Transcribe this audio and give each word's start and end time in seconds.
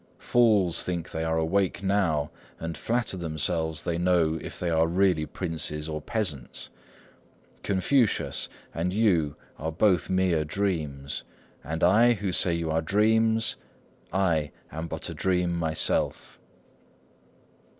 Fools 0.17 0.83
think 0.83 1.11
they 1.11 1.23
are 1.23 1.37
awake 1.37 1.83
now, 1.83 2.31
and 2.59 2.75
flatter 2.75 3.17
themselves 3.17 3.83
they 3.83 3.99
know 3.99 4.33
if 4.41 4.59
they 4.59 4.71
are 4.71 4.87
really 4.87 5.27
princes 5.27 5.87
or 5.87 6.01
peasants. 6.01 6.71
Confucius 7.61 8.49
and 8.73 8.93
you 8.93 9.35
are 9.59 9.71
both 9.71 10.09
mere 10.09 10.43
dreams; 10.43 11.23
and 11.63 11.83
I, 11.83 12.13
who 12.13 12.31
say 12.31 12.51
you 12.55 12.71
are 12.71 12.81
dreams,—I 12.81 14.49
am 14.71 14.87
but 14.87 15.07
a 15.07 15.13
dream 15.13 15.55
myself. 15.55 16.39